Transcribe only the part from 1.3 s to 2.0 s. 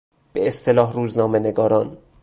نگاران